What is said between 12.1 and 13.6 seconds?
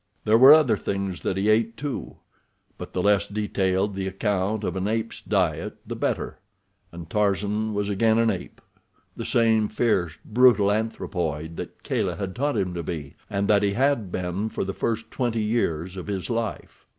had taught him to be, and